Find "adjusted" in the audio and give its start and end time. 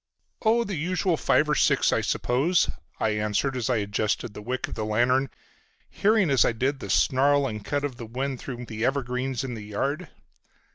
3.75-4.33